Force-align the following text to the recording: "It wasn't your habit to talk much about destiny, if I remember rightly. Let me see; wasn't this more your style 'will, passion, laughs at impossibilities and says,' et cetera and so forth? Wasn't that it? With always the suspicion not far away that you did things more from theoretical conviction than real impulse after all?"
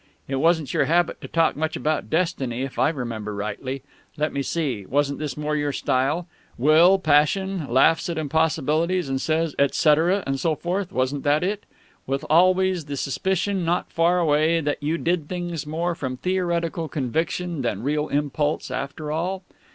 "It 0.27 0.37
wasn't 0.37 0.73
your 0.73 0.85
habit 0.85 1.21
to 1.21 1.27
talk 1.27 1.55
much 1.55 1.75
about 1.75 2.09
destiny, 2.09 2.63
if 2.63 2.79
I 2.79 2.89
remember 2.89 3.35
rightly. 3.35 3.83
Let 4.17 4.33
me 4.33 4.41
see; 4.41 4.83
wasn't 4.87 5.19
this 5.19 5.37
more 5.37 5.55
your 5.55 5.71
style 5.71 6.27
'will, 6.57 6.97
passion, 6.97 7.67
laughs 7.71 8.09
at 8.09 8.17
impossibilities 8.17 9.09
and 9.09 9.21
says,' 9.21 9.53
et 9.59 9.75
cetera 9.75 10.23
and 10.25 10.39
so 10.39 10.55
forth? 10.55 10.91
Wasn't 10.91 11.21
that 11.21 11.43
it? 11.43 11.67
With 12.07 12.25
always 12.31 12.85
the 12.85 12.97
suspicion 12.97 13.63
not 13.63 13.91
far 13.91 14.17
away 14.17 14.59
that 14.59 14.81
you 14.81 14.97
did 14.97 15.29
things 15.29 15.67
more 15.67 15.93
from 15.93 16.17
theoretical 16.17 16.87
conviction 16.87 17.61
than 17.61 17.83
real 17.83 18.07
impulse 18.07 18.71
after 18.71 19.11
all?" 19.11 19.43